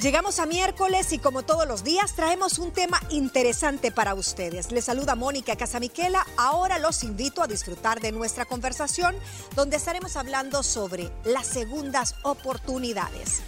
[0.00, 4.72] Llegamos a miércoles y como todos los días traemos un tema interesante para ustedes.
[4.72, 6.26] Les saluda Mónica Casamiquela.
[6.38, 9.14] Ahora los invito a disfrutar de nuestra conversación
[9.54, 13.42] donde estaremos hablando sobre las segundas oportunidades.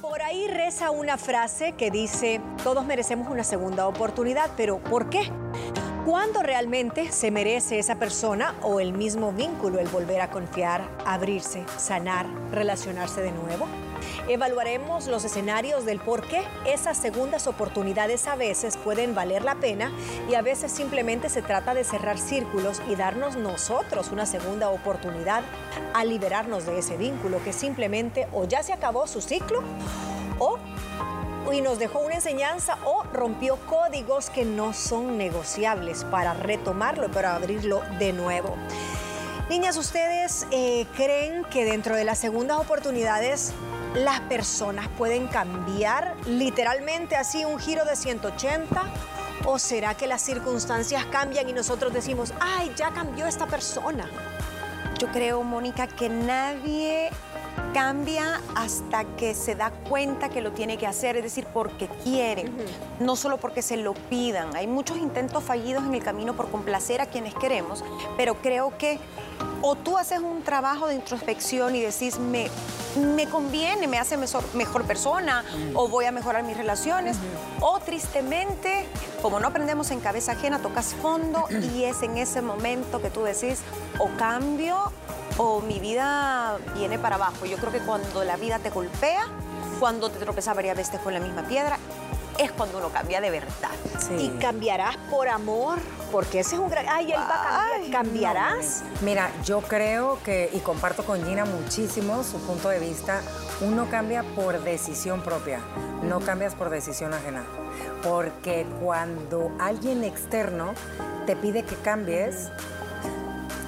[0.00, 5.30] Por ahí reza una frase que dice, todos merecemos una segunda oportunidad, pero ¿por qué?
[6.06, 11.62] ¿Cuándo realmente se merece esa persona o el mismo vínculo el volver a confiar, abrirse,
[11.76, 13.68] sanar, relacionarse de nuevo?
[14.28, 19.92] Evaluaremos los escenarios del por qué esas segundas oportunidades a veces pueden valer la pena
[20.28, 25.42] y a veces simplemente se trata de cerrar círculos y darnos nosotros una segunda oportunidad
[25.94, 29.62] a liberarnos de ese vínculo que simplemente o ya se acabó su ciclo
[30.38, 30.58] o
[31.52, 37.34] y nos dejó una enseñanza o rompió códigos que no son negociables para retomarlo, para
[37.34, 38.56] abrirlo de nuevo.
[39.48, 43.52] Niñas, ¿ustedes eh, creen que dentro de las segundas oportunidades
[43.94, 48.82] las personas pueden cambiar literalmente así un giro de 180?
[49.46, 54.08] ¿O será que las circunstancias cambian y nosotros decimos, ay, ya cambió esta persona?
[54.98, 57.10] Yo creo, Mónica, que nadie
[57.72, 62.50] cambia hasta que se da cuenta que lo tiene que hacer, es decir, porque quiere,
[62.98, 64.54] no solo porque se lo pidan.
[64.56, 67.84] Hay muchos intentos fallidos en el camino por complacer a quienes queremos,
[68.16, 68.98] pero creo que
[69.62, 72.50] o tú haces un trabajo de introspección y decís, me,
[72.96, 77.16] me conviene, me hace mejor, mejor persona, o voy a mejorar mis relaciones,
[77.60, 78.86] o tristemente,
[79.22, 83.22] como no aprendemos en cabeza ajena, tocas fondo y es en ese momento que tú
[83.22, 83.60] decís,
[83.98, 84.92] o cambio
[85.38, 87.46] o mi vida viene para abajo.
[87.46, 89.26] Yo creo que cuando la vida te golpea,
[89.78, 91.78] cuando te tropezas varias veces con la misma piedra,
[92.38, 93.70] es cuando uno cambia de verdad.
[94.18, 95.78] ¿Y cambiarás por amor?
[96.10, 96.86] Porque ese es un gran...
[96.88, 97.90] Ay, él va a cambiar.
[97.90, 98.82] ¿Cambiarás?
[99.02, 103.20] Mira, yo creo que, y comparto con Gina muchísimo su punto de vista,
[103.60, 105.60] uno cambia por decisión propia,
[106.02, 107.44] no cambias por decisión ajena.
[108.02, 110.72] Porque cuando alguien externo
[111.26, 112.48] te pide que cambies,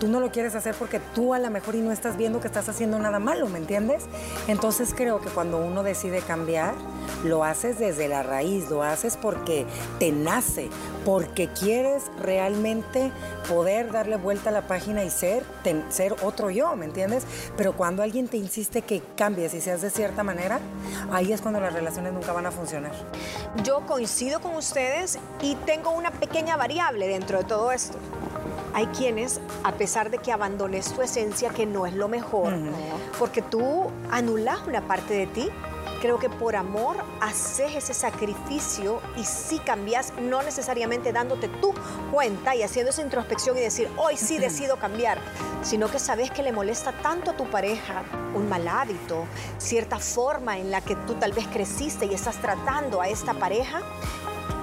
[0.03, 2.49] tú no lo quieres hacer porque tú a lo mejor y no estás viendo que
[2.49, 4.03] estás haciendo nada malo, ¿me entiendes?
[4.49, 6.75] Entonces creo que cuando uno decide cambiar,
[7.23, 9.65] lo haces desde la raíz, lo haces porque
[10.01, 10.71] te nace,
[11.05, 13.13] porque quieres realmente
[13.49, 15.45] poder darle vuelta a la página y ser,
[15.91, 17.23] ser otro yo, ¿me entiendes?
[17.57, 20.59] Pero cuando alguien te insiste que cambies y seas de cierta manera,
[21.13, 22.91] ahí es cuando las relaciones nunca van a funcionar.
[23.63, 27.99] Yo coincido con ustedes y tengo una pequeña variable dentro de todo esto
[28.75, 32.55] hay quienes, a pesar de que abandones tu esencia, que no es lo mejor,
[33.19, 35.51] porque tú anulas una parte de ti,
[36.03, 41.73] creo que por amor haces ese sacrificio y sí cambias, no necesariamente dándote tu
[42.11, 45.19] cuenta y haciendo esa introspección y decir, hoy sí decido cambiar,
[45.63, 48.03] sino que sabes que le molesta tanto a tu pareja
[48.35, 49.27] un mal hábito,
[49.59, 53.81] cierta forma en la que tú tal vez creciste y estás tratando a esta pareja,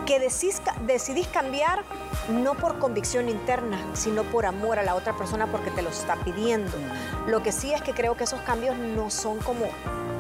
[0.10, 1.84] que decidís cambiar
[2.30, 6.16] no por convicción interna, sino por amor a la otra persona porque te lo está
[6.16, 6.76] pidiendo.
[7.28, 9.68] Lo que sí es que creo que esos cambios no son como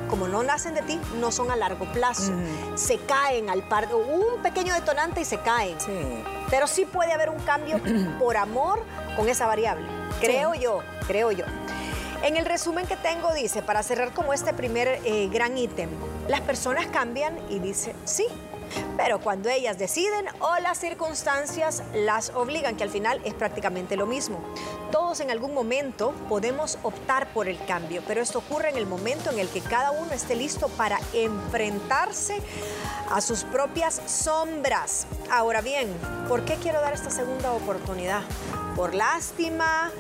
[0.08, 2.32] como no nacen de ti, no son a largo plazo.
[2.76, 5.78] Se caen al par, un pequeño detonante y se caen.
[6.50, 7.80] Pero sí puede haber un cambio
[8.20, 8.84] por amor
[9.16, 9.86] con esa variable.
[10.20, 11.46] Creo yo, creo yo.
[12.22, 15.90] En el resumen que tengo dice, para cerrar como este primer eh, gran ítem,
[16.28, 18.26] las personas cambian y dice, sí,
[18.98, 24.06] pero cuando ellas deciden o las circunstancias las obligan, que al final es prácticamente lo
[24.06, 24.40] mismo.
[24.92, 29.30] Todos en algún momento podemos optar por el cambio, pero esto ocurre en el momento
[29.30, 32.42] en el que cada uno esté listo para enfrentarse
[33.12, 35.08] a sus propias sombras.
[35.32, 35.94] Ahora bien,
[36.28, 38.22] ¿por qué quiero dar esta segunda oportunidad?
[38.76, 39.92] ¿Por lástima?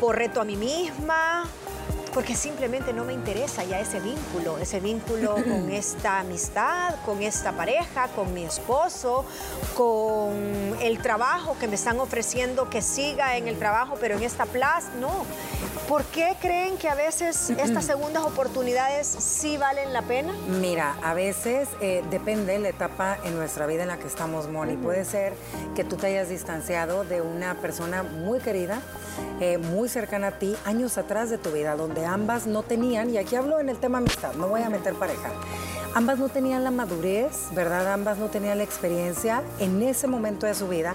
[0.00, 1.48] ¿Por reto a mí misma?
[2.12, 7.52] Porque simplemente no me interesa ya ese vínculo, ese vínculo con esta amistad, con esta
[7.52, 9.24] pareja, con mi esposo,
[9.76, 14.46] con el trabajo que me están ofreciendo que siga en el trabajo, pero en esta
[14.46, 15.24] plaza, no.
[15.88, 20.32] ¿Por qué creen que a veces estas segundas oportunidades sí valen la pena?
[20.60, 24.76] Mira, a veces eh, depende la etapa en nuestra vida en la que estamos, Moni.
[24.76, 25.32] Puede ser
[25.74, 28.80] que tú te hayas distanciado de una persona muy querida,
[29.40, 33.18] eh, muy cercana a ti, años atrás de tu vida, donde ambas no tenían, y
[33.18, 35.30] aquí hablo en el tema amistad, no voy a meter pareja,
[35.94, 37.92] ambas no tenían la madurez, ¿verdad?
[37.92, 40.94] Ambas no tenían la experiencia en ese momento de su vida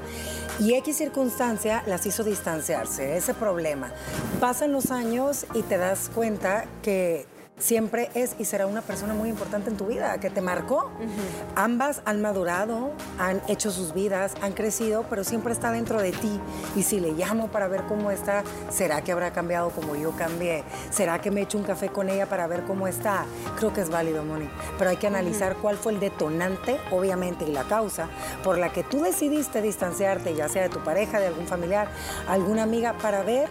[0.60, 3.92] y X circunstancia las hizo distanciarse, ese problema.
[4.40, 7.26] Pasan los años y te das cuenta que
[7.58, 10.92] siempre es y será una persona muy importante en tu vida, que te marcó.
[11.56, 16.40] Ambas han madurado, han hecho sus vidas, han crecido, pero siempre está dentro de ti.
[16.76, 20.64] Y si le llamo para ver cómo está, ¿será que habrá cambiado como yo cambié?
[20.90, 23.26] ¿Será que me echo un café con ella para ver cómo está?
[23.58, 24.50] Creo que es válido, Moni.
[24.78, 28.10] Pero hay que analizar cuál fue el detonante, obviamente, y la causa
[28.44, 31.88] por la que tú decidiste distanciarte, ya sea de tu pareja, de algún familiar,
[32.28, 33.48] alguna amiga, para ver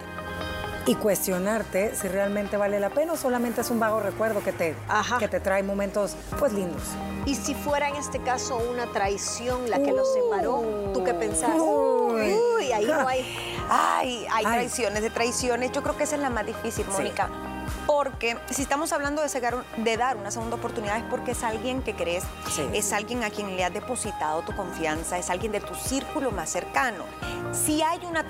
[0.87, 4.75] y cuestionarte si realmente vale la pena o solamente es un vago recuerdo que te,
[5.19, 6.83] que te trae momentos pues lindos.
[7.25, 11.55] Y si fuera en este caso una traición la que los separó, ¿tú qué pensás?
[11.59, 13.55] Uy, ahí no hay.
[13.69, 15.71] Ay, hay traiciones, de traiciones.
[15.71, 17.29] Yo creo que esa es la más difícil, Mónica.
[17.85, 19.29] Porque si estamos hablando de,
[19.77, 22.23] de, dar una segunda oportunidad es porque es alguien que crees,
[22.73, 26.49] es alguien a quien le has depositado tu confianza, es alguien de tu círculo más
[26.49, 27.03] cercano.
[27.53, 28.25] Si hay una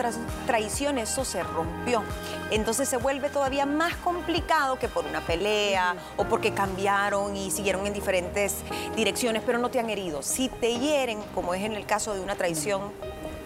[0.46, 2.04] traición, eso se rompió.
[2.52, 7.88] Entonces se vuelve todavía más complicado que por una pelea o porque cambiaron y siguieron
[7.88, 8.58] en diferentes
[8.96, 10.22] direcciones, pero no te han herido.
[10.22, 12.92] Si te hieren, como es en el caso de una traición,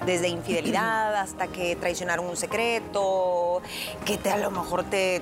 [0.06, 3.62] desde infidelidad hasta que traicionaron un secreto,
[4.06, 5.22] que te, a lo mejor te,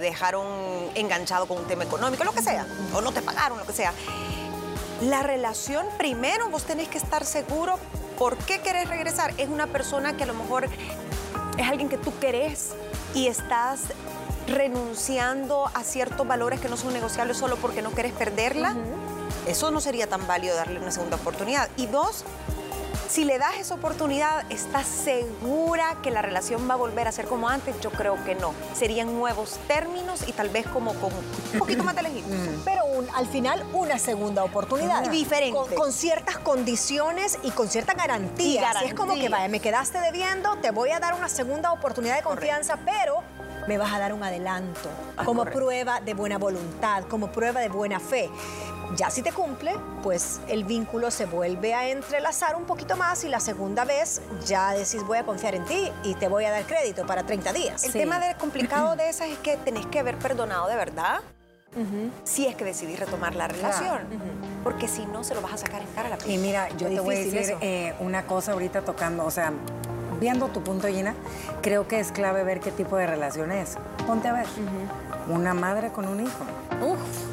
[0.00, 0.46] dejaron
[0.94, 3.92] enganchado con un tema económico, lo que sea, o no te pagaron, lo que sea.
[5.02, 7.78] La relación, primero vos tenés que estar seguro
[8.18, 9.32] por qué querés regresar.
[9.38, 10.68] Es una persona que a lo mejor
[11.56, 12.70] es alguien que tú querés
[13.14, 13.80] y estás
[14.48, 18.74] renunciando a ciertos valores que no son negociables solo porque no querés perderla.
[19.46, 21.68] Eso no sería tan válido darle una segunda oportunidad.
[21.76, 22.24] Y dos,
[23.08, 27.26] si le das esa oportunidad, ¿estás segura que la relación va a volver a ser
[27.26, 27.80] como antes?
[27.80, 28.52] Yo creo que no.
[28.74, 32.30] Serían nuevos términos y tal vez como con un poquito más de lejitos.
[32.30, 32.64] Mm.
[32.64, 32.82] Pero
[33.14, 35.08] al final una segunda oportunidad.
[35.08, 35.74] Diferente.
[35.74, 38.72] Con, ciertas condiciones y con cierta garantía.
[38.84, 42.22] es como que, vaya, me quedaste debiendo, te voy a dar una segunda oportunidad de
[42.22, 43.22] confianza, pero
[43.66, 47.68] me vas a dar un adelanto ah, como prueba de buena voluntad, como prueba de
[47.68, 48.30] buena fe.
[48.96, 53.28] Ya si te cumple, pues el vínculo se vuelve a entrelazar un poquito más y
[53.28, 56.64] la segunda vez ya decís voy a confiar en ti y te voy a dar
[56.64, 57.84] crédito para 30 días.
[57.84, 61.20] El tema de complicado de esas es que tenés que haber perdonado de verdad.
[62.24, 64.00] Si es que decidís retomar la relación,
[64.64, 66.34] porque si no se lo vas a sacar en cara a la persona.
[66.34, 69.52] Y mira, yo te voy a decir eh, una cosa ahorita tocando, o sea,
[70.18, 71.14] viendo tu punto, Gina,
[71.62, 73.76] creo que es clave ver qué tipo de relación es.
[74.08, 74.46] Ponte a ver,
[75.28, 76.44] una madre con un hijo.
[76.82, 77.27] Uf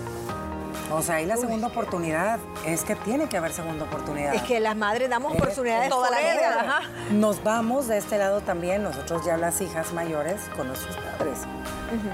[0.91, 4.33] o sea, ahí la segunda oportunidad es que tiene que haber segunda oportunidad.
[4.35, 6.81] Es que las madres damos oportunidades toda la vida.
[7.11, 11.39] Nos vamos de este lado también, nosotros ya las hijas mayores con nuestros padres.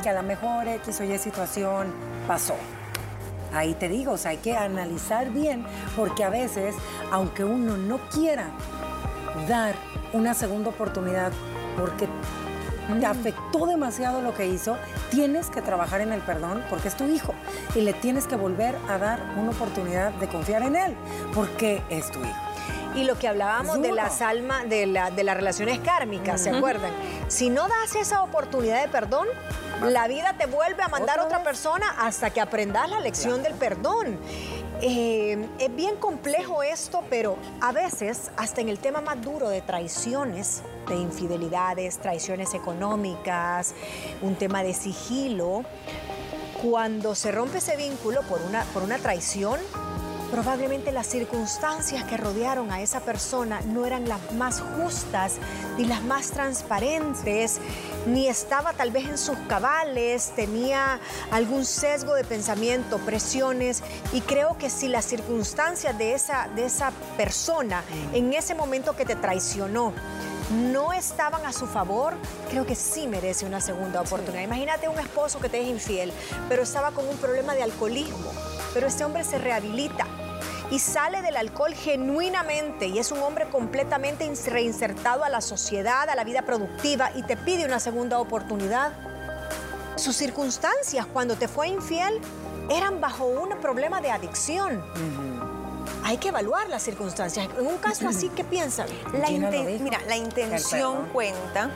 [0.04, 1.94] Que a lo mejor X o Y situación
[2.28, 2.56] pasó.
[3.54, 5.66] Ahí te digo, o sea, hay que analizar bien,
[5.98, 6.76] porque a veces,
[7.12, 8.52] aunque uno no quiera
[9.48, 9.76] dar
[10.14, 11.32] una segunda oportunidad,
[11.78, 12.08] porque
[13.00, 14.78] te afectó demasiado lo que hizo,
[15.10, 17.34] tienes que trabajar en el perdón porque es tu hijo
[17.76, 20.96] y le tienes que volver a dar una oportunidad de confiar en él
[21.34, 22.52] porque es tu hijo.
[22.96, 26.92] Y lo que hablábamos de las almas, de, la, de las relaciones kármicas, ¿se acuerdan?
[27.30, 29.28] Si no das esa oportunidad de perdón,
[29.82, 33.54] la vida te vuelve a mandar a otra persona hasta que aprendas la lección del
[33.54, 34.20] perdón.
[34.84, 39.62] Eh, es bien complejo esto, pero a veces, hasta en el tema más duro de
[39.62, 43.76] traiciones, de infidelidades, traiciones económicas,
[44.24, 45.64] un tema de sigilo,
[46.64, 49.60] cuando se rompe ese vínculo por una, por una traición,
[50.32, 55.34] Probablemente las circunstancias que rodearon a esa persona no eran las más justas
[55.78, 57.60] ni las más transparentes,
[58.08, 61.02] ni estaba tal vez en sus cabales, tenía
[61.32, 63.84] algún sesgo de pensamiento, presiones,
[64.14, 67.84] y creo que si las circunstancias de esa, de esa persona
[68.14, 69.92] en ese momento que te traicionó,
[70.52, 72.14] no estaban a su favor,
[72.50, 74.44] creo que sí merece una segunda oportunidad.
[74.44, 76.14] Imagínate un esposo que te es infiel,
[76.48, 78.32] pero estaba con un problema de alcoholismo,
[78.74, 80.08] pero este hombre se rehabilita
[80.72, 86.16] y sale del alcohol genuinamente y es un hombre completamente reinsertado a la sociedad, a
[86.16, 88.94] la vida productiva y te pide una segunda oportunidad.
[89.98, 92.20] Sus circunstancias cuando te fue infiel
[92.70, 94.82] eran bajo un problema de adicción
[96.12, 97.48] hay que evaluar las circunstancias.
[97.58, 98.88] En un caso así, ¿qué piensan?
[99.14, 101.72] La mira, la intención cuenta,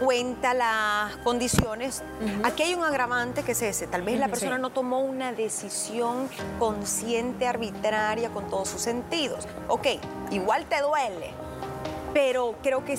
[0.00, 2.02] cuenta las condiciones.
[2.42, 3.86] Aquí hay un agravante que es ese.
[3.86, 9.46] Tal vez la persona no tomó una decisión consciente, arbitraria, con todos sus sentidos.
[9.68, 9.88] Ok,
[10.30, 11.32] igual te duele,
[12.14, 12.96] pero creo que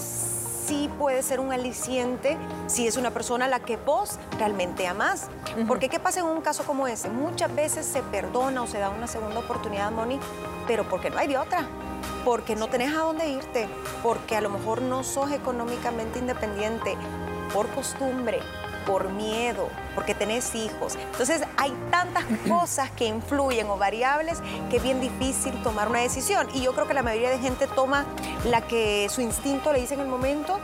[0.71, 2.37] sí puede ser un aliciente
[2.67, 5.27] si es una persona a la que vos realmente amás.
[5.67, 7.09] Porque ¿qué pasa en un caso como ese?
[7.09, 10.17] Muchas veces se perdona o se da una segunda oportunidad, Moni,
[10.67, 11.67] pero porque no hay de otra.
[12.23, 13.67] Porque no tenés a dónde irte,
[14.01, 16.95] porque a lo mejor no sos económicamente independiente,
[17.53, 18.39] por costumbre,
[18.85, 20.95] por miedo, porque tenés hijos.
[21.11, 26.47] Entonces hay tantas cosas que influyen o variables que es bien difícil tomar una decisión.
[26.53, 28.05] Y yo creo que la mayoría de gente toma
[28.45, 30.59] la que su instinto le dice en el momento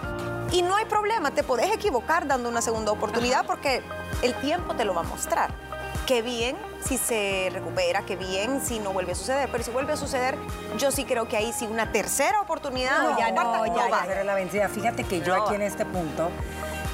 [0.51, 3.83] y no hay problema, te podés equivocar dando una segunda oportunidad porque
[4.21, 5.51] el tiempo te lo va a mostrar.
[6.05, 9.91] Qué bien si se recupera, qué bien si no vuelve a suceder, pero si vuelve
[9.91, 10.37] a suceder,
[10.77, 14.07] yo sí creo que ahí sí una tercera oportunidad No, ya no, ya, va.
[14.07, 14.23] ya.
[14.23, 14.69] la vencida.
[14.69, 16.29] Fíjate que yo aquí en este punto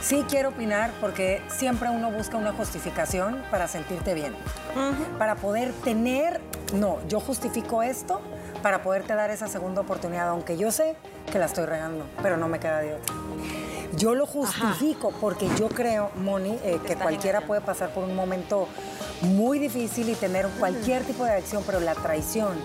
[0.03, 4.35] sí quiero opinar porque siempre uno busca una justificación para sentirte bien.
[5.17, 6.41] Para poder tener,
[6.73, 8.21] no, yo justifico esto
[8.61, 10.95] para poderte dar esa segunda oportunidad, aunque yo sé
[11.31, 13.15] que la estoy regando, pero no me queda de otra.
[13.95, 18.67] Yo lo justifico porque yo creo, Moni, eh, que cualquiera puede pasar por un momento
[19.21, 22.57] muy difícil y tener cualquier tipo de adicción, pero la traición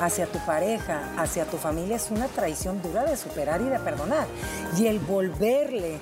[0.00, 4.26] hacia tu pareja, hacia tu familia es una traición dura de superar y de perdonar.
[4.78, 6.00] Y el volverle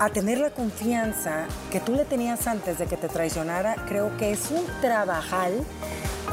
[0.00, 4.32] a tener la confianza que tú le tenías antes de que te traicionara, creo que
[4.32, 5.52] es un trabajal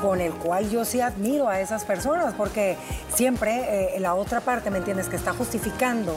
[0.02, 2.78] con el cual yo sí admiro a esas personas, porque
[3.14, 6.16] siempre eh, la otra parte, ¿me entiendes?, que está justificando.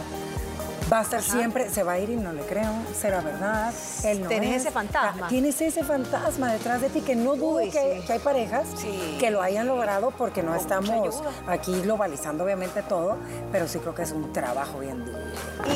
[0.93, 3.73] Va a estar siempre, se va a ir y no le creo, será verdad.
[4.03, 4.63] Él no Tenés es.
[4.63, 5.29] ese fantasma.
[5.29, 8.07] Tienes ese fantasma detrás de ti que no dudo Uy, que, sí.
[8.07, 9.17] que hay parejas Sí.
[9.21, 13.19] que lo hayan logrado porque no Con estamos aquí globalizando obviamente todo,
[13.53, 15.19] pero sí creo que es un trabajo bien duro.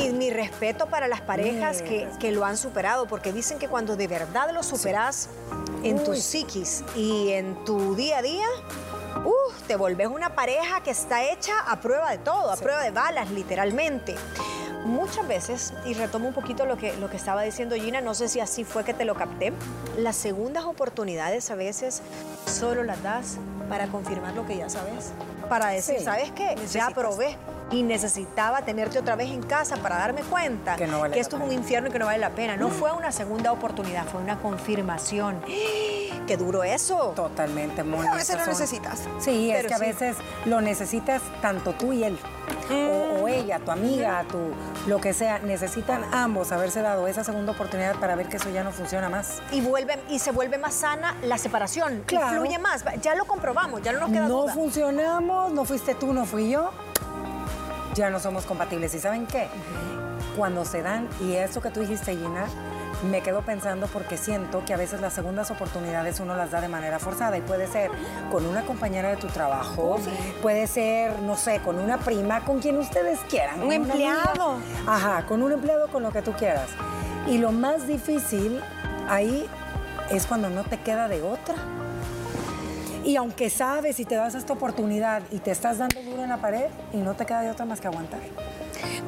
[0.01, 3.95] Y mi respeto para las parejas que, que lo han superado, porque dicen que cuando
[3.95, 5.29] de verdad lo superas
[5.83, 6.19] en tu Uy.
[6.19, 8.47] psiquis y en tu día a día,
[9.23, 9.31] uh,
[9.65, 13.29] te volvés una pareja que está hecha a prueba de todo, a prueba de balas,
[13.31, 14.15] literalmente.
[14.85, 18.29] Muchas veces, y retomo un poquito lo que, lo que estaba diciendo Gina, no sé
[18.29, 19.51] si así fue que te lo capté,
[19.97, 22.03] las segundas oportunidades a veces
[22.45, 23.37] solo las das
[23.67, 25.11] para confirmar lo que ya sabes.
[25.49, 26.55] Para decir, Sí, ¿sabes qué?
[26.71, 27.35] Ya probé
[27.71, 31.37] y necesitaba tenerte otra vez en casa para darme cuenta Que no vale la esto
[31.37, 32.55] es un infierno y que no vale la pena.
[32.55, 35.41] No fue una segunda oportunidad, fue una confirmación.
[36.27, 37.13] ¡Qué duro eso!
[37.15, 38.07] Totalmente, Moni.
[38.07, 39.01] A veces lo necesitas.
[39.19, 39.85] Sí, es que a sí.
[39.85, 42.17] veces lo necesitas tanto tú y él.
[42.71, 44.39] O, o ella, tu amiga, tu
[44.87, 45.39] lo que sea.
[45.39, 49.41] Necesitan ambos haberse dado esa segunda oportunidad para ver que eso ya no funciona más.
[49.51, 52.03] Y, vuelve, y se vuelve más sana la separación.
[52.05, 52.41] Claro.
[52.41, 52.83] Fluye más.
[53.01, 54.53] Ya lo comprobamos, ya no nos queda no duda.
[54.53, 56.71] funcionamos, no fuiste tú, no fui yo.
[57.93, 58.93] Ya no somos compatibles.
[58.93, 59.47] ¿Y saben qué?
[60.35, 62.45] Cuando se dan, y eso que tú dijiste, Gina,
[63.03, 66.67] me quedo pensando porque siento que a veces las segundas oportunidades uno las da de
[66.67, 67.91] manera forzada y puede ser
[68.31, 69.99] con una compañera de tu trabajo,
[70.41, 73.61] puede ser, no sé, con una prima, con quien ustedes quieran.
[73.61, 73.93] Un amiga.
[73.93, 74.57] empleado.
[74.87, 76.69] Ajá, con un empleado, con lo que tú quieras.
[77.27, 78.61] Y lo más difícil
[79.09, 79.47] ahí
[80.09, 81.55] es cuando no te queda de otra.
[83.03, 86.37] Y aunque sabes y te das esta oportunidad y te estás dando duro en la
[86.37, 88.19] pared y no te queda de otra más que aguantar.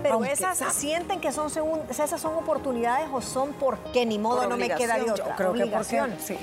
[0.08, 4.38] Pero Aunque esas sienten que son segun- esas son oportunidades o son porque ni modo
[4.40, 5.16] Por no me queda de otra.
[5.30, 6.12] Yo creo que Obligación.
[6.12, 6.40] porque sí.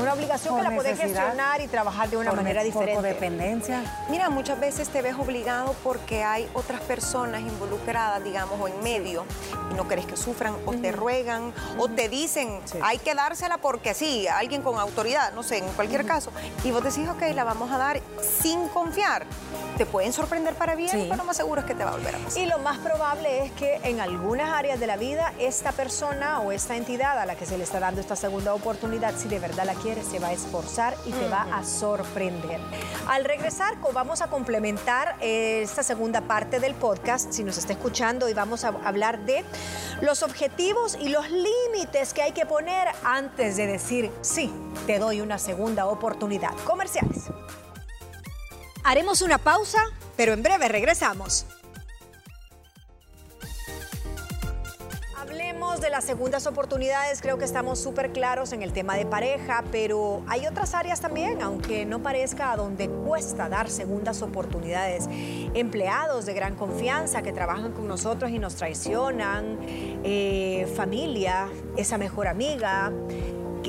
[0.00, 2.94] Una obligación Por que la podés gestionar y trabajar de una manera ne- por diferente.
[3.02, 3.82] codependencia.
[4.08, 9.24] Mira, muchas veces te ves obligado porque hay otras personas involucradas, digamos, o en medio,
[9.70, 12.78] y no querés que sufran, o te ruegan, o te dicen, Sí.
[12.82, 16.30] hay que dársela porque sí, alguien con autoridad, no sé, en cualquier caso.
[16.64, 18.00] Y vos decís, ok, la vamos a dar
[18.40, 19.26] sin confiar.
[19.80, 21.06] Te pueden sorprender para bien, Sí.
[21.08, 22.42] pero lo más seguro es que te va a volver a pasar.
[22.42, 26.52] Y lo más probable es que en algunas áreas de la vida esta persona o
[26.52, 29.64] esta entidad a la que se le está dando esta segunda oportunidad, si de verdad
[29.64, 32.60] la quiere, se va a esforzar y te va a sorprender.
[33.08, 38.28] Al regresar, vamos a complementar eh, esta segunda parte del podcast, si nos está escuchando,
[38.28, 39.46] y vamos a hablar de
[40.02, 44.52] los objetivos y los límites que hay que poner antes de decir, sí,
[44.86, 46.52] te doy una segunda oportunidad.
[46.66, 47.30] Comerciales.
[48.90, 49.78] Haremos una pausa,
[50.16, 51.46] pero en breve regresamos.
[55.16, 59.62] Hablemos de las segundas oportunidades, creo que estamos súper claros en el tema de pareja,
[59.70, 65.06] pero hay otras áreas también, aunque no parezca, donde cuesta dar segundas oportunidades.
[65.54, 69.56] Empleados de gran confianza que trabajan con nosotros y nos traicionan,
[70.02, 72.90] eh, familia, esa mejor amiga.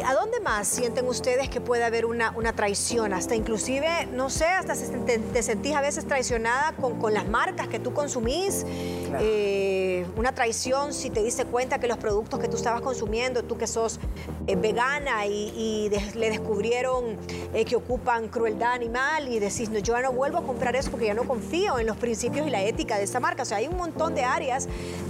[0.06, 3.12] ¿A dónde más sienten ustedes que puede haber una, una traición?
[3.14, 7.28] Hasta inclusive, no sé, hasta se- te, te sentís a veces traicionada con, con las
[7.28, 8.66] marcas que tú consumís.
[9.10, 9.26] Claro.
[9.26, 13.58] Eh, una traición si te diste cuenta que los productos que tú estabas consumiendo, tú
[13.58, 14.00] que sos
[14.48, 17.18] eh, vegana y, le descubrieron
[17.54, 20.90] eh, que ocupan crueldad animal y decís, no, yo ya no vuelvo a comprar eso
[20.90, 23.44] porque ya no confío en los principios y la ética de esta marca.
[23.44, 24.68] O sea, hay un montón de áreas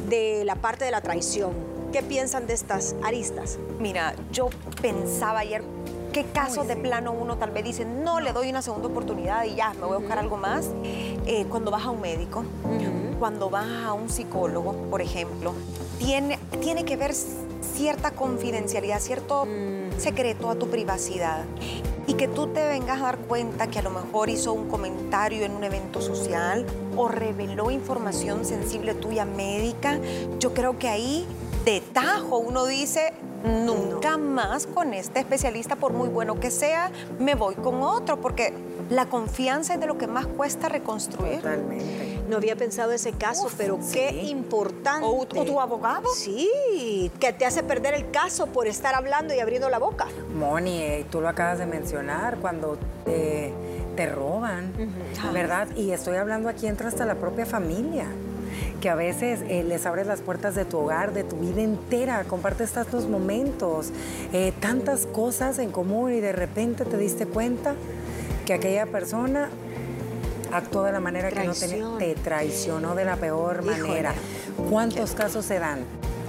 [0.10, 1.71] de la parte de la traición.
[1.92, 3.60] ¿Qué piensan de estas aristas?
[3.78, 4.50] Mira, yo
[4.82, 5.62] pensaba ayer
[6.14, 9.56] qué casos de plano uno tal vez dice, no, le doy una segunda oportunidad y
[9.56, 10.70] ya, me voy a buscar algo más.
[11.26, 12.46] Eh, cuando vas a un médico,
[13.20, 15.54] cuando vas a un psicólogo, por ejemplo,
[16.00, 19.46] tiene, tiene que ver cierta confidencialidad, cierto
[19.98, 21.44] secreto a tu privacidad
[22.08, 25.44] y que tú te vengas a dar cuenta que a lo mejor hizo un comentario
[25.44, 30.00] en un evento social o reveló información sensible tuya médica,
[30.40, 31.28] yo creo que ahí
[31.66, 33.14] de tajo uno dice,
[33.44, 38.54] nunca más con este especialista, por muy bueno que sea, me voy con otro, porque
[38.90, 41.38] la confianza es de lo que más cuesta reconstruir.
[41.38, 42.20] Totalmente.
[42.28, 45.06] No había pensado ese caso, pero qué importante.
[45.06, 46.08] ¿O, o tu abogado?
[46.16, 50.08] Sí, que te hace perder el caso por estar hablando y abriendo la boca.
[50.34, 53.54] Moni, eh, tú lo acabas de mencionar, cuando te,
[53.96, 54.74] te roban,
[55.34, 55.68] ¿verdad?
[55.76, 58.08] Y estoy hablando aquí, entra hasta la propia familia
[58.82, 62.26] que a veces eh, les abres las puertas de tu hogar, de tu vida entera,
[62.26, 63.92] compartes tantos momentos,
[64.34, 67.76] eh, tantas cosas en común y de repente te diste cuenta
[68.46, 69.50] que aquella persona
[70.52, 73.88] actuó de la manera que no tenía, te traicionó de la peor Híjole.
[73.88, 74.14] manera.
[74.70, 75.86] ¿Cuántos casos se dan?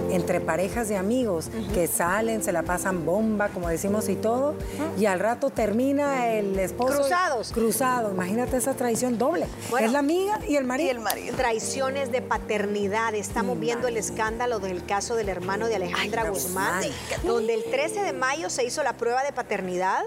[0.09, 4.55] Entre parejas de amigos que salen, se la pasan bomba, como decimos y todo,
[4.97, 6.99] y al rato termina el esposo.
[6.99, 7.51] Cruzados.
[7.51, 8.11] Cruzado.
[8.11, 9.47] Imagínate esa traición doble.
[9.69, 9.87] Bueno.
[9.87, 10.87] es la amiga y el marido.
[10.87, 11.35] Y el marido.
[11.35, 13.15] Traiciones de paternidad.
[13.15, 17.27] Estamos viendo el escándalo del caso del hermano de Alejandra Ay, Guzmán, Guzmán.
[17.27, 20.03] donde el 13 de mayo se hizo la prueba de paternidad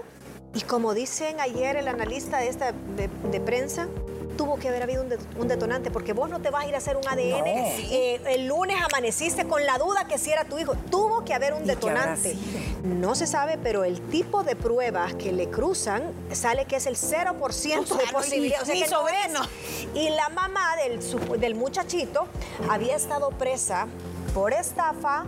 [0.53, 3.87] y como dicen ayer el analista de esta de, de prensa,
[4.37, 6.75] tuvo que haber habido un, de- un detonante, porque vos no te vas a ir
[6.75, 7.39] a hacer un ADN.
[7.39, 7.45] No.
[7.91, 10.75] eh, el lunes amaneciste con la duda que si era tu hijo.
[10.89, 12.37] Tuvo que haber un ¿Y qué habrá detonante.
[12.83, 16.95] No se sabe, pero el tipo de pruebas que le cruzan sale que es el
[16.95, 18.61] 0% O sea, de posibilidad.
[18.61, 19.41] O sea, no.
[19.99, 22.27] Y la mamá del, del muchachito
[22.69, 23.87] había estado presa
[24.33, 25.25] por estafa,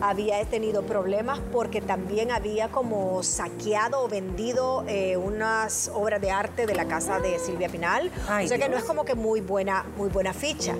[0.00, 6.66] había tenido problemas porque también había como saqueado o vendido eh, unas obras de arte
[6.66, 8.10] de la casa de Silvia Pinal.
[8.28, 10.74] Ay, o sea que no es como que muy buena, muy buena ficha.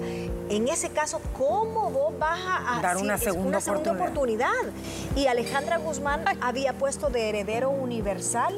[0.51, 4.01] En ese caso, ¿cómo vos vas a Dar segunda una segunda oportunidad.
[4.01, 5.17] oportunidad?
[5.17, 8.55] Y Alejandra Guzmán había puesto de heredero universal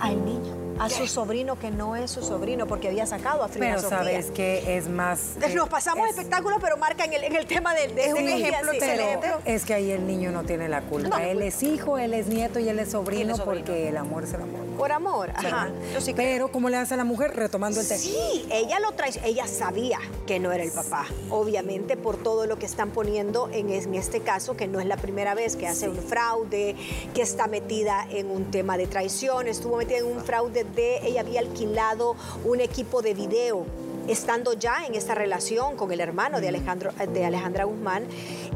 [0.00, 3.66] al niño, a su sobrino que no es su sobrino porque había sacado a Frida
[3.76, 3.98] Pero Sofía.
[3.98, 5.36] sabes que es más.
[5.42, 8.12] eh, Nos pasamos es- espectáculos, pero marca en el, en el tema del de, Es
[8.12, 9.28] un ejemplo excelente.
[9.44, 11.22] es que ahí el niño no tiene la culpa.
[11.24, 13.64] él es hijo, él es nieto y él es sobrino, Él es sobrino.
[13.66, 14.59] porque el amor es el amor.
[14.80, 15.70] Por amor, ajá.
[15.92, 16.30] Yo sí creo.
[16.30, 17.36] Pero, ¿cómo le hace a la mujer?
[17.36, 18.00] Retomando el tema.
[18.00, 22.58] Sí, ella lo trae, ella sabía que no era el papá, obviamente por todo lo
[22.58, 25.86] que están poniendo en, en este caso, que no es la primera vez que hace
[25.88, 26.76] un fraude,
[27.14, 31.20] que está metida en un tema de traición, estuvo metida en un fraude de, ella
[31.20, 32.16] había alquilado
[32.46, 33.66] un equipo de video
[34.12, 38.04] estando ya en esta relación con el hermano de, Alejandro, de Alejandra Guzmán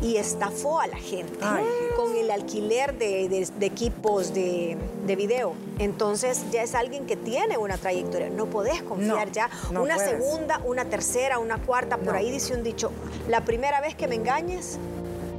[0.00, 1.64] y estafó a la gente Ay,
[1.96, 5.52] con el alquiler de, de- de equipos de, de video.
[5.78, 8.30] Entonces ya es alguien que tiene una trayectoria.
[8.30, 9.50] No podés confiar No, ya.
[9.72, 10.10] no una puedes.
[10.10, 11.96] segunda, una tercera, una cuarta.
[11.96, 12.18] Por No.
[12.18, 12.90] ahí dice un dicho,
[13.28, 14.78] la primera vez que me engañes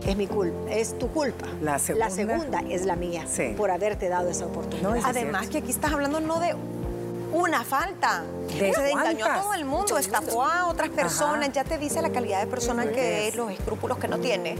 [0.05, 1.47] es mi culpa, es tu culpa.
[1.61, 2.09] La segunda.
[2.11, 3.53] segunda es la mía Sí.
[3.57, 4.87] por haberte dado esa oportunidad.
[4.89, 5.51] No, es Además cierto.
[5.51, 6.55] que aquí estás hablando no de
[7.35, 8.23] una falta.
[8.47, 11.51] ¿De se engañó a todo el mundo, estafó a otras personas, Ajá.
[11.51, 13.29] ya te dice la calidad de persona que Es.
[13.29, 14.55] es, los escrúpulos que no tiene.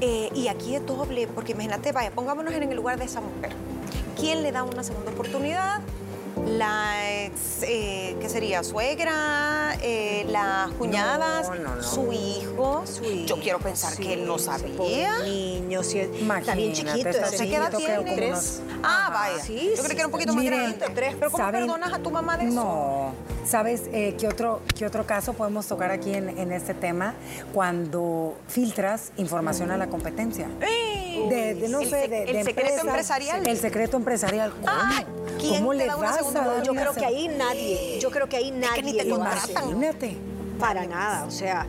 [0.00, 3.52] Eh, y aquí es doble, porque imagínate, vaya, pongámonos en el lugar de esa mujer.
[4.16, 5.80] ¿Quién le da una segunda oportunidad?
[6.46, 8.62] La ex, eh, ¿qué sería?
[8.64, 11.82] Suegra, eh, las cuñadas, No, no, no.
[11.82, 12.82] su hijo.
[12.86, 15.18] Su hijo, Yo quiero pensar sí, que él no sabía.
[15.24, 17.10] Niño, sí, está bien chiquito.
[17.10, 18.16] ¿Qué edad creo, tiene?
[18.16, 18.60] Tres.
[18.82, 19.42] Ah, vaya.
[19.42, 20.86] Sí, Yo sí, creí que era un poquito más grande.
[20.94, 21.14] Tres.
[21.18, 21.60] Pero ¿cómo ¿saben?
[21.62, 22.54] perdonas a tu mamá de eso?
[22.54, 23.12] No.
[23.46, 27.14] ¿Sabes eh, qué, otro, qué otro caso podemos tocar aquí en, en este tema?
[27.54, 30.48] Cuando filtras información a la competencia.
[31.28, 32.84] De, de, no El sé, de, el de secreto empresas.
[32.84, 33.46] empresarial.
[33.46, 34.52] El secreto empresarial.
[34.52, 35.17] ¿Cómo?
[35.38, 38.10] ¿Quién ¿Cómo te le da una vas segunda a Yo creo que ahí nadie, yo
[38.10, 39.70] creo que ahí nadie ni te lo contratan.
[39.70, 40.16] Imagínate.
[40.58, 41.66] Para nada, o sea,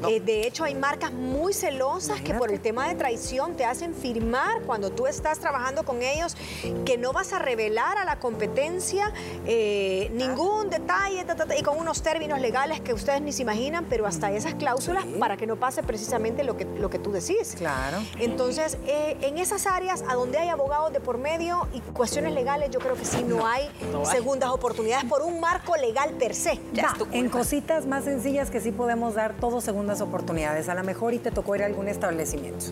[0.00, 0.08] no.
[0.08, 3.94] eh, de hecho hay marcas muy celosas que por el tema de traición te hacen
[3.94, 6.36] firmar cuando tú estás trabajando con ellos
[6.84, 9.12] que no vas a revelar a la competencia
[9.46, 13.42] eh, ningún detalle ta, ta, ta, y con unos términos legales que ustedes ni se
[13.42, 15.16] imaginan, pero hasta esas cláusulas Sí.
[15.20, 17.54] para que no pase precisamente lo que, lo que tú decís.
[17.56, 17.98] Claro.
[18.18, 22.70] Entonces, eh, en esas áreas a donde hay abogados de por medio y cuestiones legales,
[22.70, 23.68] yo creo que sí no, hay
[24.10, 26.58] segundas oportunidades por un marco legal per se.
[26.72, 30.68] Ya en cositas más sencillas que sí podemos dar todos segundas oportunidades.
[30.68, 32.66] A lo mejor y te tocó ir a algún establecimiento.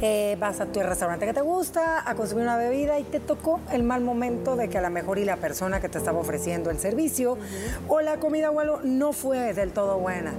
[0.00, 3.60] Eh, vas a tu restaurante que te gusta, a consumir una bebida y te tocó
[3.72, 6.70] el mal momento de que a lo mejor y la persona que te estaba ofreciendo
[6.70, 7.36] el servicio
[7.88, 10.32] o la comida o algo no fue del todo buena.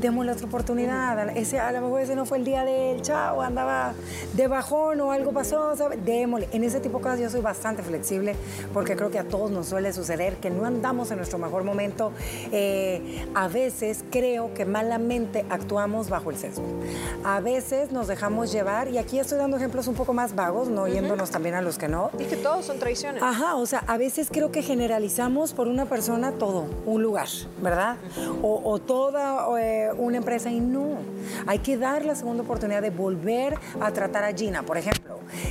[0.00, 1.36] Démosle otra oportunidad.
[1.36, 3.92] Ese, a lo mejor ese no fue el día del chao, andaba
[4.34, 6.04] de bajón o algo pasó, ¿sabes?
[6.04, 6.48] Démosle.
[6.52, 8.34] En ese tipo de cosas yo soy bastante flexible
[8.72, 12.12] porque creo que a todos nos suele suceder que no andamos en nuestro mejor momento.
[12.52, 16.64] Eh, a veces creo que malamente actuamos bajo el sesgo.
[17.24, 20.88] A veces nos dejamos llevar, y aquí estoy dando ejemplos un poco más vagos, no
[20.88, 22.10] yéndonos también a los que no.
[22.18, 23.22] Es que todos son traiciones.
[23.22, 27.28] Ajá, o sea, a veces creo que generalizamos por una persona todo, un lugar,
[27.60, 27.96] ¿verdad?
[28.42, 30.98] O, o toda eh, una empresa y no.
[31.46, 34.97] Hay que dar la segunda oportunidad de volver a tratar a Gina, por ejemplo.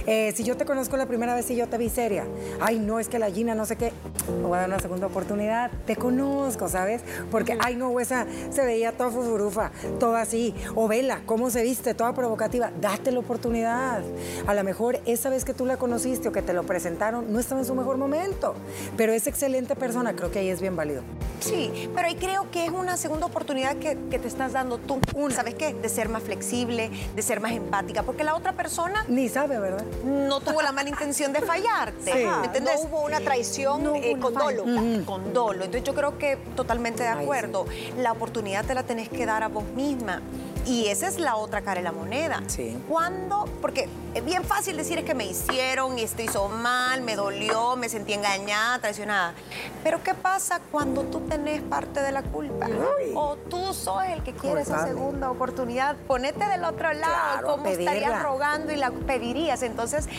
[0.06, 2.26] Eh, si yo te conozco la primera vez y yo te vi seria,
[2.60, 3.92] ay, no, es que la Gina no sé qué,
[4.28, 7.02] me voy a dar una segunda oportunidad, te conozco, ¿sabes?
[7.32, 11.94] Porque, ay, no, esa se veía toda fufurufa, toda así, o vela, cómo se viste,
[11.94, 14.02] toda provocativa, date la oportunidad.
[14.46, 17.40] A lo mejor esa vez que tú la conociste o que te lo presentaron, no
[17.40, 18.56] estaba en su mejor momento,
[18.96, 21.04] pero es excelente persona, creo que ahí es bien válido.
[21.40, 25.00] Sí, pero ahí creo que es una segunda oportunidad que, que te estás dando tú.
[25.30, 25.74] ¿Sabes qué?
[25.74, 29.67] De ser más flexible, de ser más empática, porque la otra persona Ni sabe, ¿verdad?
[30.04, 32.12] No tuvo la mala intención de fallarte.
[32.12, 32.26] Sí.
[32.26, 32.82] ¿Me entiendes?
[32.82, 34.64] No hubo una traición No eh, con dolo.
[35.06, 35.66] Con dolo.
[35.66, 37.66] Entonces yo creo que totalmente de Ay, acuerdo.
[37.98, 40.22] La oportunidad te la tenés que dar a vos misma.
[40.68, 42.44] Y esa es la otra cara de la moneda.
[42.48, 42.78] Sí.
[42.90, 43.46] ¿Cuándo?
[43.62, 47.78] Porque es bien fácil decir es que me hicieron y esto hizo mal, me dolió,
[47.78, 49.34] me sentí engañada, traicionada.
[49.84, 52.68] Pero ¿qué pasa cuando tú tenés parte de la culpa?
[53.16, 55.96] O tú sos el que quiere esa segunda oportunidad.
[56.06, 57.14] Ponete del otro lado.
[57.14, 57.94] Claro, ¿Cómo pedirla.
[57.96, 59.64] estarías rogando y la pedirías?
[59.64, 60.10] Entonces,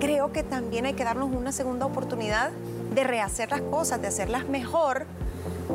[0.00, 2.50] creo que también hay que darnos una segunda oportunidad
[2.94, 5.06] de rehacer las cosas, de hacerlas mejor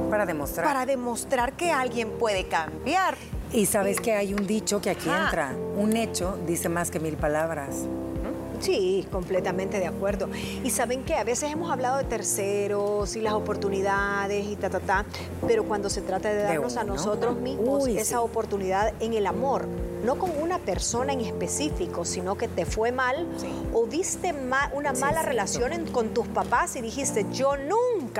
[0.10, 0.66] Para demostrar.
[0.66, 3.16] para demostrar que alguien puede cambiar.
[3.54, 7.16] Y sabes que hay un dicho que aquí entra, un hecho dice más que mil
[7.18, 7.86] palabras.
[8.60, 10.30] Sí, completamente de acuerdo.
[10.64, 14.80] Y saben que a veces hemos hablado de terceros y las oportunidades y ta, ta,
[14.80, 15.06] ta,
[15.46, 18.24] pero cuando se trata de De darnos a nosotros mismos Uy, esa sí.
[18.24, 19.68] oportunidad en el amor,
[20.06, 23.28] no con una persona en específico, sino que te fue mal
[23.74, 27.74] o viste ma- una Sí, mala relación en- con tus papás y dijiste, yo nunca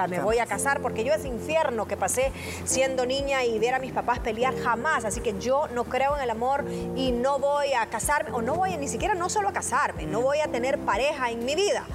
[0.08, 2.32] me voy a casar porque yo ese infierno que pasé
[2.66, 6.24] siendo niña y ver a mis papás pelear jamás, así que yo no creo en
[6.24, 9.50] el amor y no voy a casarme, o no voy a, ni siquiera no solo
[9.50, 11.86] a casarme, no voy a tener pareja en mi vida.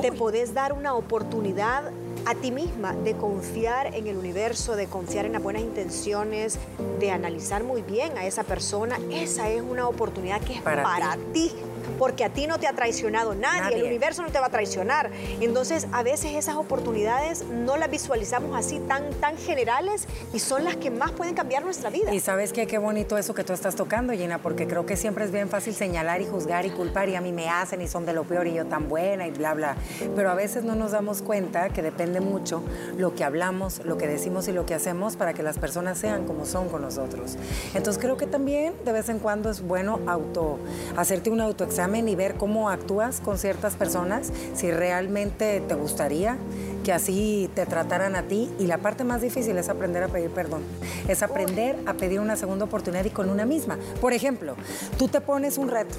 [0.00, 1.92] Te podés dar una oportunidad
[2.24, 6.58] a ti misma de confiar en el universo, de confiar en las buenas intenciones,
[6.98, 8.98] de analizar muy bien a esa persona.
[9.10, 11.52] Esa es una oportunidad que es Para para, ti.
[11.98, 13.76] Porque a ti no te ha traicionado nadie, Nadie.
[13.76, 15.10] el universo no te va a traicionar.
[15.40, 20.76] Entonces, a veces esas oportunidades no las visualizamos así tan, tan generales y son las
[20.76, 22.12] que más pueden cambiar nuestra vida.
[22.12, 25.24] Y sabes qué, qué bonito eso que tú estás tocando, Gina, porque creo que siempre
[25.24, 28.06] es bien fácil señalar y juzgar y culpar y a mí me hacen y son
[28.06, 29.76] de lo peor y yo tan buena y bla, bla.
[30.14, 32.62] Pero a veces no nos damos cuenta que depende mucho
[32.96, 36.26] lo que hablamos, lo que decimos y lo que hacemos para que las personas sean
[36.26, 37.36] como son con nosotros.
[37.74, 40.58] Entonces creo que también de vez en cuando es bueno auto,
[40.96, 41.40] hacerte un
[41.72, 46.36] autoexamen y ver cómo actúas con ciertas personas, si realmente te gustaría
[46.84, 48.50] que así te trataran a ti.
[48.58, 50.62] Y la parte más difícil es aprender a pedir perdón.
[51.08, 53.78] Es aprender a pedir una segunda oportunidad y con una misma.
[54.00, 54.56] Por ejemplo,
[54.98, 55.94] tú te pones un reto.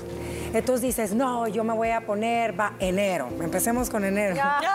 [0.54, 3.28] Entonces dices, no, yo me voy a poner, va, enero.
[3.42, 4.36] Empecemos con enero.
[4.36, 4.60] Ya.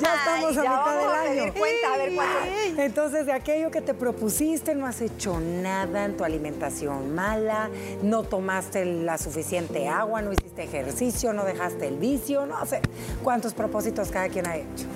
[0.00, 1.54] Ya estamos a Ya mitad del a año.
[1.54, 6.16] cuenta, a ver cuánto- Entonces, de aquello que te propusiste, no has hecho nada en
[6.16, 7.68] tu alimentación mala,
[8.02, 12.80] no tomaste la suficiente agua, no hiciste ejercicio, no dejaste el vicio, no sé
[13.24, 14.86] cuántos propósitos cada quien ha hecho.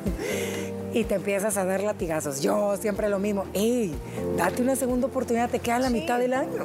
[0.97, 2.41] Y te empiezas a dar latigazos.
[2.41, 3.45] Yo siempre lo mismo.
[3.53, 3.95] ¡Ey!
[4.39, 5.93] Date una segunda oportunidad, te queda la Sí.
[5.93, 6.65] mitad del año.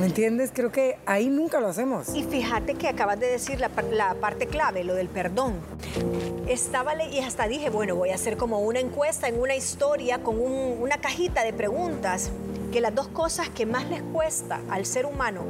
[0.00, 0.50] ¿Me entiendes?
[0.52, 2.08] Creo que ahí nunca lo hacemos.
[2.12, 5.54] Y fíjate que acabas de decir la, par- la parte clave, lo del perdón.
[6.48, 10.40] Estaba y hasta dije, bueno, voy a hacer como una encuesta en una historia con
[10.40, 12.30] un- una cajita de preguntas,
[12.72, 15.44] que las dos cosas que más les cuesta al ser humano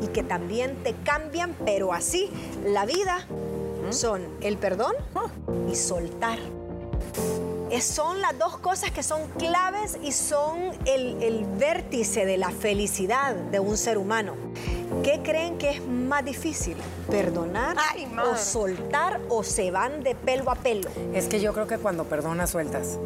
[0.00, 2.30] y que también te cambian, pero así,
[2.64, 3.26] la vida,
[3.90, 4.94] son el perdón
[5.68, 6.38] y soltar.
[7.76, 12.50] Es- son las dos cosas que son claves y son el, el vértice de la
[12.50, 14.34] felicidad de un ser humano.
[15.02, 16.76] ¿Qué creen que es más difícil?
[17.10, 20.88] ¿Perdonar Ay, o soltar o se van de pelo a pelo?
[21.12, 22.98] Es que yo creo que cuando perdonas, sueltas.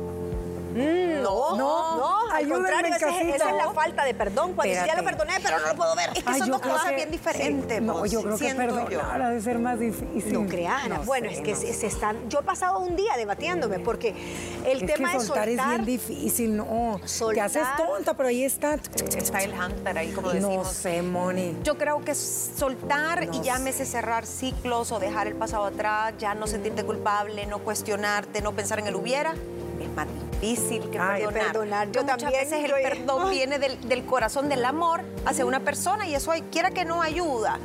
[0.79, 3.37] No, no, no, al contrario, esa es, casita.
[3.37, 4.53] esa es la falta de perdón.
[4.55, 5.17] Cuando dices, ya lo Espérate.
[5.27, 6.11] perdoné, pero no lo puedo ver.
[6.15, 7.83] Es que Ay, son dos cosas que- bien diferentes.
[7.83, 10.33] No, vos, yo creo que perdonar ha de ser más difícil.
[10.33, 10.41] No.
[10.89, 12.29] No bueno, sé, es que no se, están.
[12.29, 14.15] Yo he pasado un día debatiéndome porque
[14.65, 15.81] el es tema que es soltar, soltar.
[15.81, 16.99] es bien difícil, no.
[17.03, 17.47] Te Soltar.
[17.47, 18.75] haces tonta, pero ahí está.
[18.75, 20.69] Está el hunter ahí, como No decimos.
[20.69, 21.57] sé, Moni.
[21.65, 26.35] Yo creo que soltar No y llámese cerrar ciclos o dejar el pasado atrás, ya
[26.35, 30.28] no sentirte culpable, no cuestionarte, no pensar en el hubiera, es más difícil.
[30.41, 31.47] Difícil que Ay, perdonar.
[31.53, 31.91] perdonar.
[31.93, 35.61] Yo Muchas también, veces el yo- perdón viene del, del corazón del amor hacia una
[35.61, 37.59] persona y eso hay- quiera que no ayuda.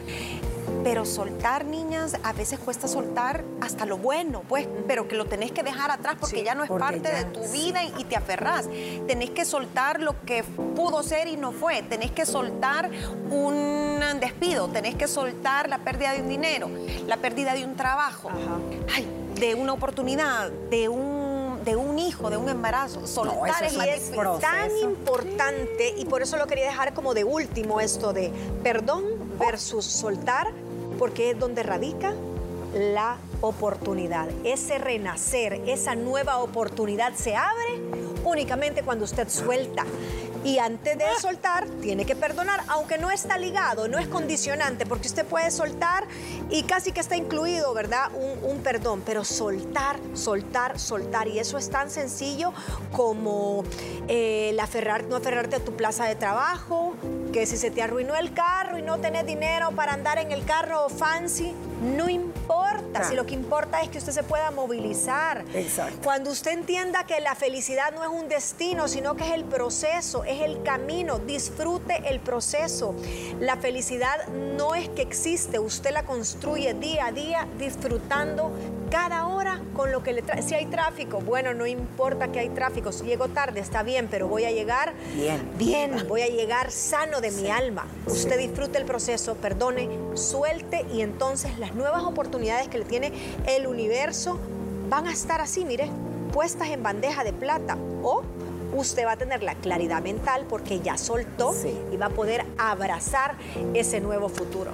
[0.84, 5.52] Pero soltar, niñas, a veces cuesta soltar hasta lo bueno, pues, pero que lo tenés
[5.52, 7.52] que dejar atrás porque Sí, ya no es parte ya, de tu sí.
[7.54, 8.68] vida y, y te aferrás.
[9.08, 11.84] Tenés que soltar lo que pudo ser y no fue.
[11.84, 12.90] Tenés que soltar
[13.30, 16.70] un despido, tenés que soltar la pérdida de un dinero,
[17.08, 18.60] la pérdida de un trabajo, Ajá.
[18.96, 21.13] ay, de una oportunidad, de un,
[21.64, 23.06] de un hijo, de un embarazo.
[23.08, 27.80] Soltar es Y es tan importante, y por eso lo quería dejar como de último
[27.80, 28.32] esto de
[28.64, 29.04] perdón
[29.40, 30.52] versus soltar,
[31.00, 32.14] porque es donde radica
[32.74, 34.30] la oportunidad.
[34.44, 37.82] Ese renacer, esa nueva oportunidad se abre
[38.24, 39.86] únicamente cuando usted suelta.
[40.44, 45.08] Y antes de soltar, tiene que perdonar, aunque no está ligado, no es condicionante, porque
[45.08, 46.06] usted puede soltar
[46.50, 48.12] y casi que está incluido, ¿verdad?
[48.14, 51.28] Un, perdón, pero soltar, soltar, soltar.
[51.30, 52.54] Y eso es tan sencillo
[52.92, 53.64] como
[54.08, 56.96] eh, aferrar, no aferrarte a tu plaza de trabajo,
[57.32, 60.44] que si se te arruinó el carro y no tenés dinero para andar en el
[60.44, 61.54] carro fancy,
[61.84, 63.04] no importa.
[63.04, 65.44] Si lo que importa es que usted se pueda movilizar.
[65.54, 66.00] Exacto.
[66.04, 70.24] Cuando usted entienda que la felicidad no es un destino, sino que es el proceso,
[70.24, 72.96] es el camino, disfrute el proceso.
[73.40, 78.52] La felicidad no es que existe, usted la construye día a día disfrutando
[78.94, 80.44] cada hora con lo que le trae.
[80.44, 84.28] Si hay tráfico, bueno, no importa que hay tráfico, si llego tarde está bien, pero
[84.28, 85.50] voy a llegar Bien.
[85.58, 87.88] bien, voy a llegar sano de mi alma.
[88.06, 93.12] Usted disfrute el proceso, perdone, suelte y entonces las nuevas oportunidades que le tiene
[93.48, 94.38] el universo
[94.90, 95.90] van a estar así, mire,
[96.32, 97.80] puestas en bandeja de plata.
[98.04, 98.22] O
[98.74, 101.78] usted va a tener la claridad mental porque ya soltó Sí.
[101.92, 103.36] y va a poder abrazar
[103.74, 104.72] ese nuevo futuro.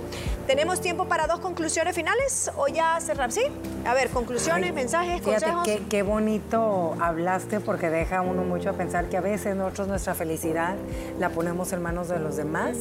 [0.47, 3.31] ¿Tenemos tiempo para dos conclusiones finales o ya cerrar?
[3.31, 3.41] ¿Sí?
[3.85, 5.63] A ver, conclusiones, Ay, mensajes, Fíjate consejos.
[5.65, 9.87] qué, qué bonito hablaste porque deja a uno mucho a pensar que a veces nosotros
[9.87, 10.75] nuestra felicidad
[11.19, 12.77] la ponemos en manos de los demás,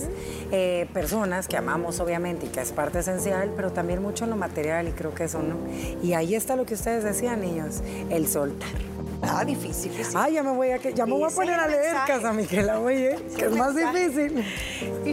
[0.51, 4.37] eh, personas que amamos obviamente y que es parte esencial, pero también mucho en lo
[4.37, 5.57] material y creo que eso no.
[6.03, 8.69] Y ahí está lo que ustedes decían, niños, el soltar.
[9.23, 10.17] Ah, difícil, difícil.
[10.17, 12.13] Ay, ya me voy a, que- ya me voy a poner es a leer mensaje.
[12.13, 14.09] Casa Miquela, oye, que es más mensaje.
[14.09, 14.45] difícil.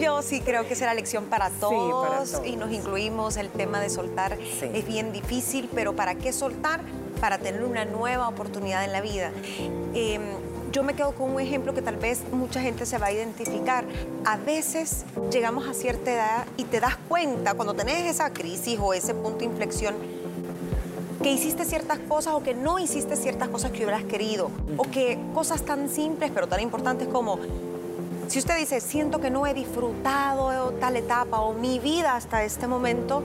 [0.02, 2.46] Yo sí creo que será lección para todos, para todos.
[2.46, 3.38] y nos incluimos.
[3.38, 4.70] El tema de soltar Sí.
[4.74, 6.82] es bien difícil, pero ¿para qué soltar?
[7.20, 9.32] Para tener una nueva oportunidad en la vida.
[9.94, 10.20] Eh,
[10.72, 13.86] yo me quedo con un ejemplo que tal vez mucha gente se va a identificar.
[14.26, 18.94] A veces llegamos a cierta edad y te das cuenta cuando tenés esa crisis o
[18.94, 19.96] ese punto de inflexión
[21.22, 25.20] que hiciste ciertas cosas o que no hiciste ciertas cosas que hubieras querido o que
[25.34, 27.40] cosas tan simples pero tan importantes como
[28.28, 32.66] si usted dice, siento que no he disfrutado tal etapa o mi vida hasta este
[32.68, 33.22] momento,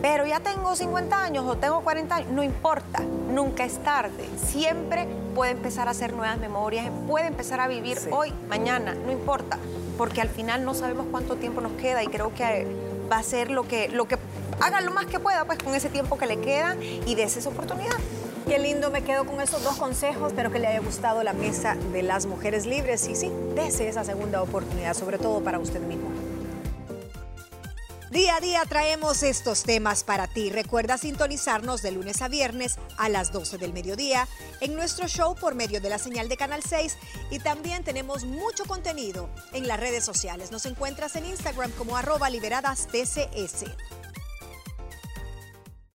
[0.00, 3.00] pero ya tengo 50 años o tengo 40 años, no importa,
[3.32, 4.28] nunca es tarde.
[4.36, 8.10] Siempre puede empezar a hacer nuevas memorias, puede empezar a vivir Sí.
[8.12, 9.58] hoy, mañana, no importa,
[9.98, 12.66] porque al final no sabemos cuánto tiempo nos queda y creo que
[13.10, 14.18] va a ser lo que, lo que
[14.60, 17.48] haga lo más que pueda pues con ese tiempo que le queda y des esa
[17.48, 17.96] oportunidad.
[18.46, 20.28] Qué lindo, me quedo con esos dos consejos.
[20.28, 23.08] Espero que le haya gustado la mesa de las mujeres libres.
[23.08, 26.10] Y sí, dese esa segunda oportunidad, sobre todo para usted mismo.
[28.10, 30.48] Día a día traemos estos temas para ti.
[30.48, 34.28] Recuerda sintonizarnos de lunes a viernes a las 12 del mediodía
[34.60, 36.96] en nuestro show por medio de la señal de Canal 6
[37.30, 40.52] y también tenemos mucho contenido en las redes sociales.
[40.52, 43.64] Nos encuentras en Instagram como arroba liberadas TCS.